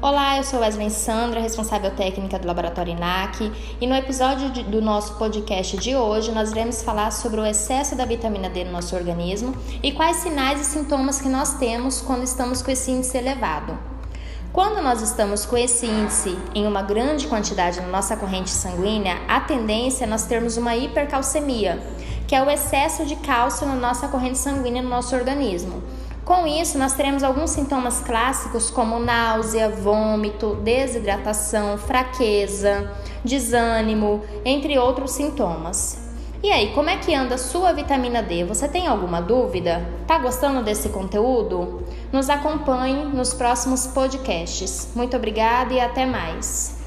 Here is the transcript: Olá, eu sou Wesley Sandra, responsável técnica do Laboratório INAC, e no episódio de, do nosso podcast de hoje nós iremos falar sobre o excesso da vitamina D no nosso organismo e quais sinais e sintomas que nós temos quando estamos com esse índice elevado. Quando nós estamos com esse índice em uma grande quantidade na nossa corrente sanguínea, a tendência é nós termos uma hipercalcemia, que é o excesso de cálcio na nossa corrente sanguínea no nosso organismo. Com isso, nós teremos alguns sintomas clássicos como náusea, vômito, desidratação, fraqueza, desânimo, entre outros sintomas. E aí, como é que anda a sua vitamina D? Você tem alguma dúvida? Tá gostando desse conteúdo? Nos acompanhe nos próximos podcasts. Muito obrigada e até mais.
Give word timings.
Olá, 0.00 0.36
eu 0.36 0.44
sou 0.44 0.60
Wesley 0.60 0.90
Sandra, 0.90 1.40
responsável 1.40 1.90
técnica 1.90 2.38
do 2.38 2.46
Laboratório 2.46 2.92
INAC, 2.92 3.52
e 3.80 3.86
no 3.86 3.96
episódio 3.96 4.48
de, 4.50 4.62
do 4.62 4.80
nosso 4.80 5.14
podcast 5.14 5.76
de 5.76 5.96
hoje 5.96 6.30
nós 6.30 6.52
iremos 6.52 6.84
falar 6.84 7.10
sobre 7.10 7.40
o 7.40 7.44
excesso 7.44 7.96
da 7.96 8.04
vitamina 8.04 8.48
D 8.48 8.62
no 8.62 8.70
nosso 8.70 8.94
organismo 8.94 9.56
e 9.82 9.90
quais 9.90 10.18
sinais 10.18 10.60
e 10.60 10.64
sintomas 10.64 11.20
que 11.20 11.28
nós 11.28 11.54
temos 11.54 12.00
quando 12.00 12.22
estamos 12.22 12.62
com 12.62 12.70
esse 12.70 12.92
índice 12.92 13.18
elevado. 13.18 13.76
Quando 14.52 14.80
nós 14.80 15.02
estamos 15.02 15.44
com 15.44 15.56
esse 15.56 15.86
índice 15.86 16.38
em 16.54 16.64
uma 16.64 16.80
grande 16.80 17.26
quantidade 17.26 17.80
na 17.80 17.88
nossa 17.88 18.16
corrente 18.16 18.50
sanguínea, 18.50 19.18
a 19.26 19.40
tendência 19.40 20.04
é 20.04 20.06
nós 20.06 20.26
termos 20.26 20.56
uma 20.56 20.76
hipercalcemia, 20.76 21.82
que 22.28 22.36
é 22.36 22.42
o 22.42 22.48
excesso 22.48 23.04
de 23.04 23.16
cálcio 23.16 23.66
na 23.66 23.74
nossa 23.74 24.06
corrente 24.06 24.38
sanguínea 24.38 24.80
no 24.80 24.90
nosso 24.90 25.16
organismo. 25.16 25.82
Com 26.28 26.46
isso, 26.46 26.76
nós 26.76 26.92
teremos 26.92 27.22
alguns 27.22 27.48
sintomas 27.48 28.00
clássicos 28.00 28.68
como 28.68 28.98
náusea, 28.98 29.70
vômito, 29.70 30.56
desidratação, 30.56 31.78
fraqueza, 31.78 32.92
desânimo, 33.24 34.22
entre 34.44 34.78
outros 34.78 35.12
sintomas. 35.12 35.98
E 36.42 36.52
aí, 36.52 36.74
como 36.74 36.90
é 36.90 36.98
que 36.98 37.14
anda 37.14 37.36
a 37.36 37.38
sua 37.38 37.72
vitamina 37.72 38.22
D? 38.22 38.44
Você 38.44 38.68
tem 38.68 38.86
alguma 38.86 39.22
dúvida? 39.22 39.88
Tá 40.06 40.18
gostando 40.18 40.62
desse 40.62 40.90
conteúdo? 40.90 41.82
Nos 42.12 42.28
acompanhe 42.28 43.06
nos 43.06 43.32
próximos 43.32 43.86
podcasts. 43.86 44.90
Muito 44.94 45.16
obrigada 45.16 45.72
e 45.72 45.80
até 45.80 46.04
mais. 46.04 46.77